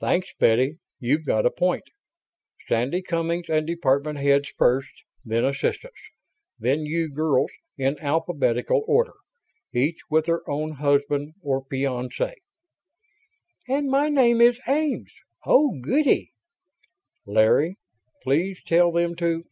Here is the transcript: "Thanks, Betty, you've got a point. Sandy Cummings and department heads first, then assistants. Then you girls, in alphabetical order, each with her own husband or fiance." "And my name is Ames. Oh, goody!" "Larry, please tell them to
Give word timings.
"Thanks, 0.00 0.34
Betty, 0.36 0.78
you've 0.98 1.24
got 1.24 1.46
a 1.46 1.50
point. 1.52 1.84
Sandy 2.66 3.02
Cummings 3.02 3.48
and 3.48 3.68
department 3.68 4.18
heads 4.18 4.48
first, 4.58 4.90
then 5.24 5.44
assistants. 5.44 5.96
Then 6.58 6.80
you 6.86 7.08
girls, 7.08 7.52
in 7.78 7.96
alphabetical 8.00 8.82
order, 8.88 9.12
each 9.72 10.00
with 10.10 10.26
her 10.26 10.42
own 10.50 10.72
husband 10.72 11.34
or 11.40 11.64
fiance." 11.70 12.34
"And 13.68 13.88
my 13.88 14.08
name 14.08 14.40
is 14.40 14.58
Ames. 14.66 15.12
Oh, 15.46 15.78
goody!" 15.80 16.32
"Larry, 17.24 17.76
please 18.26 18.60
tell 18.64 18.90
them 18.90 19.14
to 19.14 19.44